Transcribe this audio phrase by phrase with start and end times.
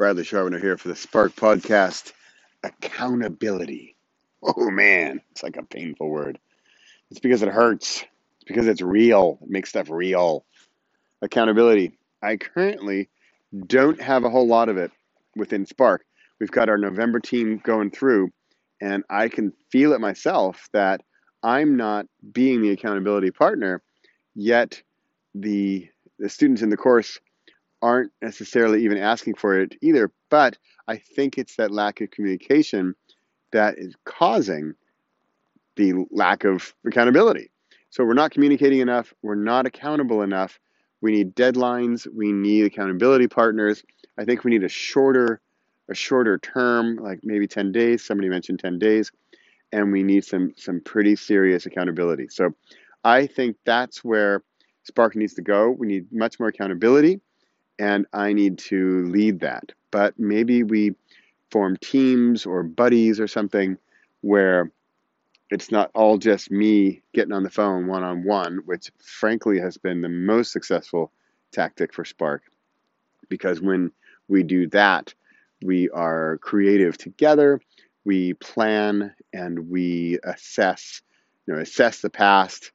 [0.00, 2.14] Bradley Charbonneau here for the Spark Podcast.
[2.62, 3.96] Accountability.
[4.42, 6.38] Oh man, it's like a painful word.
[7.10, 8.00] It's because it hurts.
[8.00, 9.38] It's because it's real.
[9.42, 10.46] It makes stuff real.
[11.20, 11.98] Accountability.
[12.22, 13.10] I currently
[13.66, 14.90] don't have a whole lot of it
[15.36, 16.06] within Spark.
[16.38, 18.30] We've got our November team going through,
[18.80, 21.02] and I can feel it myself that
[21.42, 23.82] I'm not being the accountability partner,
[24.34, 24.82] yet
[25.34, 27.20] the the students in the course
[27.82, 30.10] aren't necessarily even asking for it either.
[30.28, 30.58] But
[30.88, 32.94] I think it's that lack of communication
[33.52, 34.74] that is causing
[35.76, 37.50] the lack of accountability.
[37.90, 40.60] So we're not communicating enough, we're not accountable enough.
[41.00, 43.82] We need deadlines, we need accountability partners.
[44.18, 45.40] I think we need a shorter
[45.90, 48.04] a shorter term, like maybe 10 days.
[48.04, 49.10] Somebody mentioned 10 days,
[49.72, 52.28] and we need some some pretty serious accountability.
[52.28, 52.54] So
[53.04, 54.42] I think that's where
[54.84, 55.70] Spark needs to go.
[55.70, 57.20] We need much more accountability
[57.80, 59.72] and I need to lead that.
[59.90, 60.94] But maybe we
[61.50, 63.78] form teams or buddies or something
[64.20, 64.70] where
[65.50, 69.78] it's not all just me getting on the phone one on one, which frankly has
[69.78, 71.10] been the most successful
[71.52, 72.42] tactic for Spark.
[73.28, 73.90] Because when
[74.28, 75.12] we do that,
[75.62, 77.60] we are creative together,
[78.04, 81.00] we plan and we assess,
[81.46, 82.72] you know, assess the past,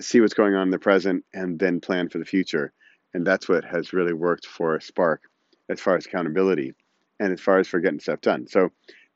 [0.00, 2.72] see what's going on in the present, and then plan for the future.
[3.14, 5.22] And that's what has really worked for Spark
[5.68, 6.74] as far as accountability
[7.20, 8.46] and as far as for getting stuff done.
[8.48, 8.70] So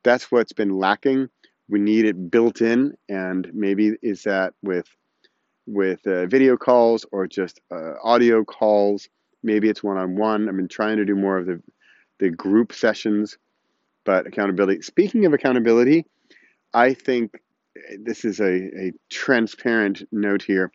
[0.05, 1.29] that's what's been lacking.
[1.69, 4.87] We need it built in, and maybe is that with
[5.67, 9.09] with uh, video calls or just uh, audio calls.
[9.43, 10.49] Maybe it's one on one.
[10.49, 11.63] I've been trying to do more of the
[12.21, 13.37] the group sessions,
[14.05, 14.83] but accountability.
[14.83, 16.07] Speaking of accountability,
[16.73, 17.39] I think
[17.99, 20.73] this is a, a transparent note here.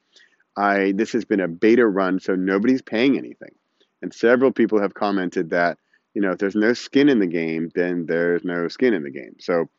[0.56, 3.54] I this has been a beta run, so nobody's paying anything.
[4.02, 5.78] And several people have commented that,
[6.14, 9.10] you know, if there's no skin in the game, then there's no skin in the
[9.10, 9.36] game.
[9.40, 9.70] So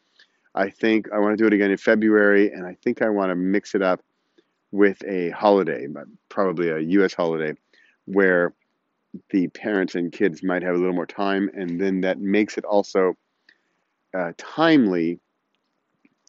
[0.54, 3.30] I think I want to do it again in February, and I think I want
[3.30, 4.00] to mix it up
[4.72, 5.86] with a holiday,
[6.28, 7.14] probably a U.S.
[7.14, 7.54] holiday,
[8.06, 8.54] where
[9.30, 12.64] the parents and kids might have a little more time, and then that makes it
[12.64, 13.16] also
[14.16, 15.20] uh, timely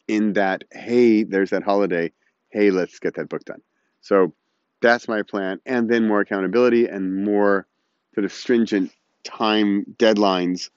[0.07, 2.11] in that, hey, there's that holiday.
[2.49, 3.61] Hey, let's get that book done.
[4.01, 4.33] So
[4.81, 5.59] that's my plan.
[5.65, 7.67] And then more accountability and more
[8.13, 8.91] sort of stringent
[9.23, 10.69] time deadlines,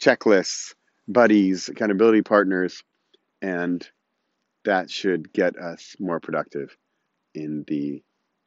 [0.00, 0.74] checklists,
[1.06, 2.82] buddies, accountability partners,
[3.42, 3.86] and
[4.64, 6.76] that should get us more productive
[7.34, 8.02] in the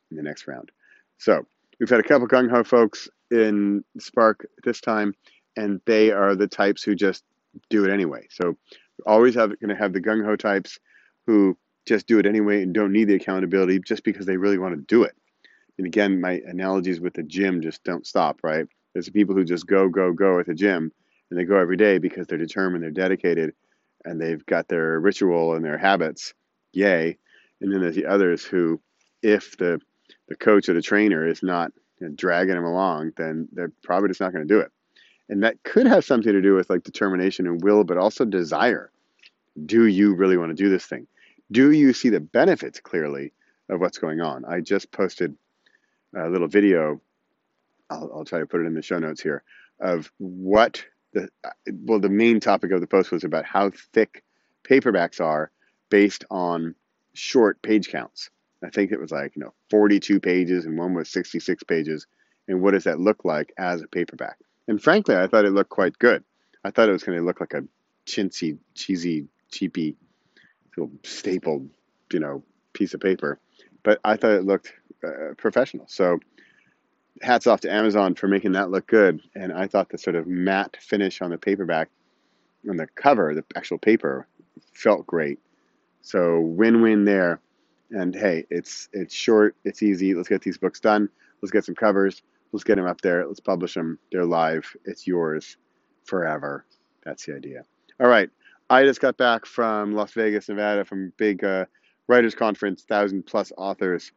[0.09, 0.71] in the next round.
[1.17, 1.45] So
[1.79, 5.13] we've had a couple gung ho folks in Spark this time,
[5.55, 7.23] and they are the types who just
[7.69, 8.27] do it anyway.
[8.29, 8.57] So
[9.05, 10.79] always have going to have the gung ho types
[11.25, 14.75] who just do it anyway and don't need the accountability just because they really want
[14.75, 15.13] to do it.
[15.77, 18.67] And again, my analogies with the gym just don't stop, right?
[18.93, 20.91] There's the people who just go, go, go at the gym
[21.29, 23.53] and they go every day because they're determined, they're dedicated,
[24.05, 26.33] and they've got their ritual and their habits.
[26.73, 27.17] Yay.
[27.61, 28.81] And then there's the others who,
[29.21, 29.79] if the
[30.27, 34.09] the coach or the trainer is not you know, dragging them along, then they're probably
[34.09, 34.71] just not going to do it.
[35.29, 38.91] And that could have something to do with like determination and will, but also desire.
[39.65, 41.07] Do you really want to do this thing?
[41.51, 43.33] Do you see the benefits clearly
[43.69, 44.45] of what's going on?
[44.45, 45.35] I just posted
[46.15, 47.01] a little video.
[47.89, 49.43] I'll, I'll try to put it in the show notes here
[49.79, 54.23] of what the uh, well the main topic of the post was about how thick
[54.63, 55.51] paperbacks are
[55.89, 56.75] based on
[57.13, 58.29] short page counts.
[58.63, 62.07] I think it was like you know 42 pages and one was 66 pages,
[62.47, 64.37] and what does that look like as a paperback?
[64.67, 66.23] And frankly, I thought it looked quite good.
[66.63, 67.63] I thought it was going to look like a
[68.05, 69.97] chintzy, cheesy, cheapy
[71.03, 71.69] stapled,
[72.11, 72.43] you know,
[72.73, 73.39] piece of paper.
[73.83, 74.73] But I thought it looked
[75.05, 75.85] uh, professional.
[75.87, 76.19] So
[77.21, 79.21] hats off to Amazon for making that look good.
[79.35, 81.89] And I thought the sort of matte finish on the paperback,
[82.69, 84.27] on the cover, the actual paper,
[84.73, 85.39] felt great.
[86.01, 87.39] So win-win there.
[87.89, 90.13] And hey, it's it's short, it's easy.
[90.13, 91.09] Let's get these books done.
[91.41, 92.21] Let's get some covers.
[92.53, 93.25] Let's get them up there.
[93.25, 93.99] Let's publish them.
[94.11, 94.75] They're live.
[94.85, 95.57] It's yours
[96.05, 96.65] forever.
[97.03, 97.65] That's the idea.
[97.99, 98.29] All right.
[98.71, 101.65] I just got back from Las Vegas, Nevada, from a big uh,
[102.07, 104.13] writers conference, thousand plus authors,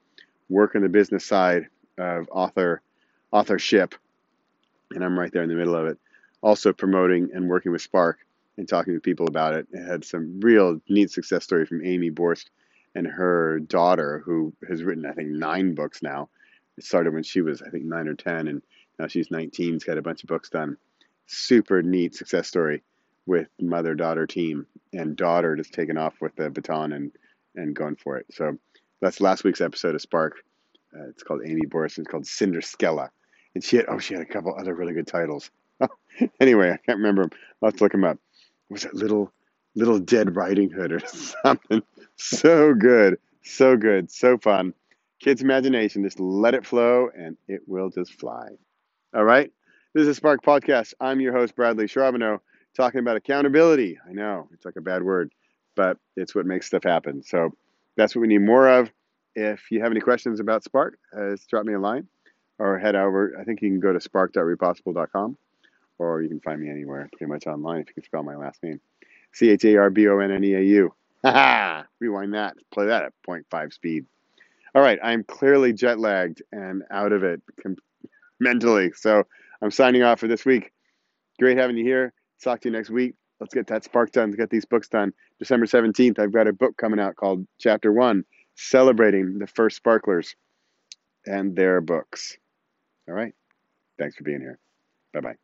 [0.49, 1.67] working the business side
[1.99, 2.81] of author
[3.33, 3.97] authorship,
[4.93, 5.99] and I'm right there in the middle of it.
[6.41, 8.19] Also promoting and working with Spark
[8.57, 9.67] and talking to people about it.
[9.73, 12.45] It had some real neat success story from Amy Borst
[12.95, 16.29] and her daughter, who has written I think nine books now.
[16.79, 18.63] It started when she was I think nine or ten, and
[19.01, 19.75] now she's 19.
[19.75, 20.77] She's got a bunch of books done.
[21.27, 22.85] Super neat success story
[23.27, 27.13] with mother daughter team, and daughter just taking off with the baton and
[27.57, 28.27] and going for it.
[28.31, 28.57] So
[29.01, 30.37] that's last week's episode of Spark.
[30.95, 31.99] Uh, it's called Amy Boris.
[31.99, 33.09] It's called Cinder Skella,
[33.55, 35.51] and she had oh she had a couple other really good titles.
[36.41, 37.29] anyway, I can't remember.
[37.63, 38.19] Have to look them up.
[38.71, 39.33] Was it Little
[39.75, 41.83] Little Dead Riding Hood or something?
[42.17, 44.75] So good, so good, so fun.
[45.21, 48.49] Kids' imagination, just let it flow and it will just fly.
[49.15, 49.51] All right?
[49.95, 50.93] This is Spark Podcast.
[51.01, 52.43] I'm your host, Bradley Charbonneau,
[52.75, 53.99] talking about accountability.
[54.09, 55.33] I know, it's like a bad word,
[55.75, 57.23] but it's what makes stuff happen.
[57.23, 57.51] So
[57.97, 58.91] that's what we need more of.
[59.35, 62.07] If you have any questions about Spark, uh, drop me a line
[62.59, 63.37] or head over.
[63.41, 65.37] I think you can go to spark.repossible.com
[65.99, 68.63] or you can find me anywhere pretty much online if you can spell my last
[68.63, 68.81] name.
[69.33, 70.95] C H A R B O N N E A U.
[72.01, 72.57] Rewind that.
[72.73, 74.07] Play that at 0.5 speed.
[74.75, 77.41] All right, I'm clearly jet lagged and out of it
[78.41, 78.93] mentally.
[78.93, 79.25] So
[79.63, 80.73] I'm signing off for this week.
[81.39, 82.13] Great having you here.
[82.43, 83.15] Talk to you next week.
[83.41, 84.31] Let's get that spark done.
[84.31, 85.13] Let's get these books done.
[85.39, 90.35] December 17th, I've got a book coming out called Chapter One, celebrating the first sparklers
[91.27, 92.37] and their books.
[93.09, 93.35] All right.
[93.99, 94.59] Thanks for being here.
[95.13, 95.44] Bye bye.